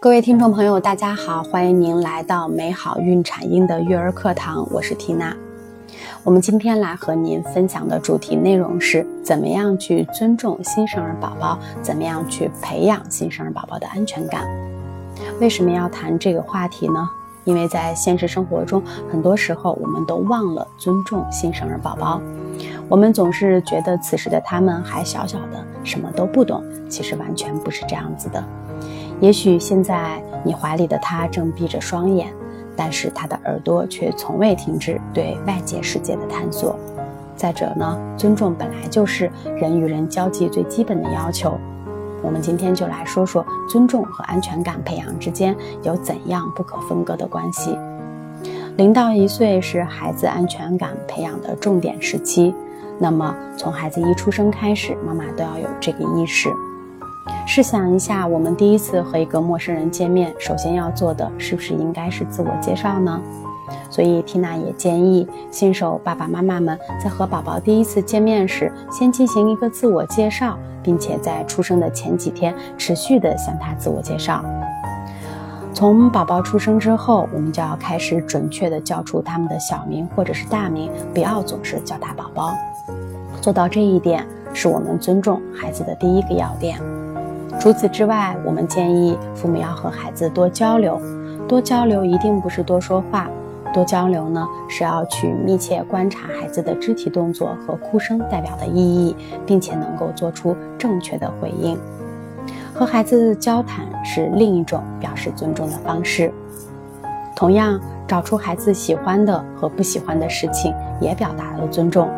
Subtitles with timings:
[0.00, 5.36] 各位听众朋友，大家好，欢迎您来到美好孕产婴的育儿课堂，我是缇娜。
[6.22, 11.58] 我们今天来和您分享的主题内容是：怎么样去尊重新生儿宝宝？
[11.82, 14.46] 怎么样去培养新生儿宝宝的安全感？
[15.40, 17.10] 为什么要谈这个话题呢？
[17.42, 18.80] 因为在现实生活中，
[19.10, 22.22] 很多时候我们都忘了尊重新生儿宝宝。
[22.88, 26.62] 我们总是觉得此时的他们还小小的，什么都不懂。
[26.88, 28.44] 其实完全不是这样子的。
[29.20, 32.32] 也许现在你怀里的他正闭着双眼，
[32.76, 36.78] 但是他的耳朵却从未停止对外界世界的探索。
[37.36, 41.58] 再者呢，尊重本来就是人与人交际最基本的要求。
[42.22, 47.76] 我们今天就来说说尊重和安全感培养之间有怎样不可分割的关系。
[48.76, 52.54] 零到一岁是孩子安全感培养的重点时期，
[52.98, 56.48] 那么从孩子一出生开始，妈妈都要有这个意识。
[57.50, 63.18] 试想一下，我们第一次和一个陌生人见面，首先要做的是不是应该是自我介绍呢？
[63.88, 74.44] 所以缇娜也建议新手爸爸妈妈们在和宝宝第一次见面时，先进行一个自我介绍，并且在出生的前几天持续的向他自我介绍。
[75.72, 82.52] 从宝宝出生之后，我们就要开始准确的叫出他们的小名或者是大名，不要总是叫他宝宝。
[83.40, 86.78] 做到这一点，是我们尊重孩子的第一个要点。
[87.68, 90.98] 除此之外，我们建议父母要和孩子多交流。
[91.46, 93.28] 多交流一定不是多说话，
[93.74, 101.78] 多交流呢是要去密切观察孩子的肢体动作和哭声代表的意义，并且能够做出正确的回应。
[102.72, 106.32] 和孩子交谈是另一种表示尊重的方式。
[107.36, 112.08] 同样，找出孩子喜欢的和不喜欢的事情，也表达了尊重。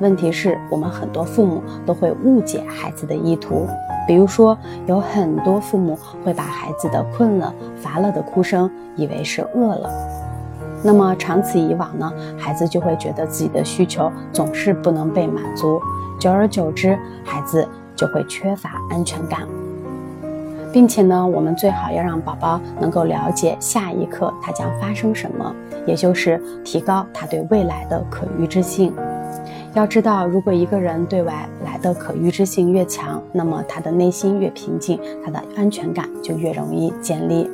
[0.00, 3.66] 问题是我们很多父母都会误解孩子的意图。
[4.06, 4.56] 比如说，
[4.86, 9.90] 有很多父母会把孩子的困了、乏了的哭声以为是饿了，
[10.82, 15.80] 那么长此以往呢，孩子就会觉得自己的需求总是不能被满足，
[16.18, 17.66] 久而久之，孩子
[17.96, 19.40] 就会缺乏安全感，
[20.70, 25.50] 并且呢，我们最好要让宝宝能够了解下一刻他将发生什么，
[25.86, 28.92] 也就是提高他对未来的可预知性。
[29.74, 37.50] 要知道，如果一个人对外来的可预知性越强，那么他的内心越平静，他的安全感就越容易建立。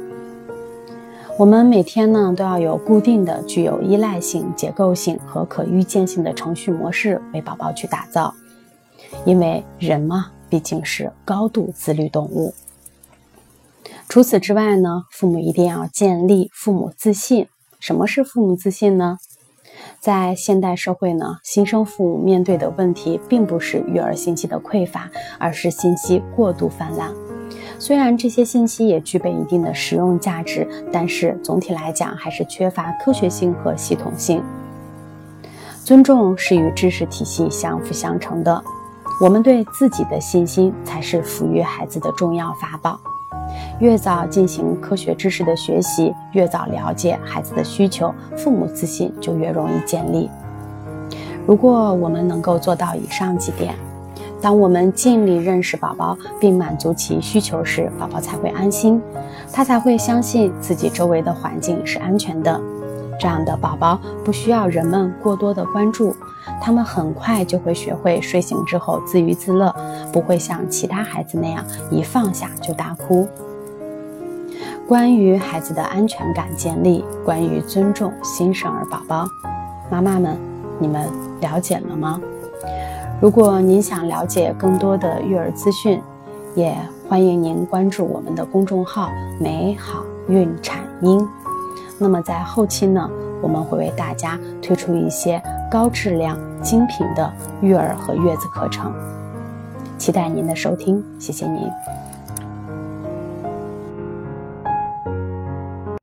[1.39, 8.35] 我们每天呢都要有固定的、具有依赖性、结构性和可预见性的程序模式为宝宝去打造，
[9.25, 12.53] 因为人嘛毕竟是高度自律动物。
[14.11, 17.49] 除此之外呢，父母一定要建立父母自信。
[17.79, 19.17] 什么是父母自信呢？
[19.99, 27.13] 在现代社会呢，新生父母面对的问题并不是育儿信息的匮乏，而是信息过度泛滥。
[27.79, 34.43] 虽然这些信息也具备一定的实用价值，但是总体来讲还是缺乏科学性和系统性。
[35.83, 38.63] 尊重是与知识体系相辅相成的，
[39.21, 43.01] 我们对自己的信心才是抚育孩子的重要法宝。
[43.79, 50.29] 越早进行科学知识的学习，越早了解孩子的需求，父母自信就越容易建立。
[51.47, 53.75] 如果我们能够做到以上几点，
[54.41, 59.01] 当我们尽力认识宝宝并满足其需求时，宝宝才会安心，
[59.53, 62.61] 他才会相信自己周围的环境是安全的。
[63.21, 66.17] 这样的宝宝不需要人们过多的关注，
[66.59, 69.75] 他们很快就会学会睡醒之后自娱自乐，
[70.11, 73.29] 不会像其他孩子那样一放下就大哭。
[74.89, 79.27] 关于孩子的安全感建立，关于尊重新生儿宝宝，
[79.91, 80.39] 妈妈们，
[80.79, 81.07] 你们
[81.43, 82.19] 了解了吗？
[83.21, 86.03] 如果您想了解更多的育儿资讯，
[86.55, 86.75] 也
[87.07, 91.29] 欢迎您关注我们的公众号“美好孕产婴”。
[92.03, 93.11] 那么在后期呢，
[93.43, 95.41] 我们会为大家推出一些
[95.71, 97.31] 高质量、精品的
[97.61, 98.91] 育儿和月子课程，
[99.99, 101.71] 期待您的收听，谢谢您。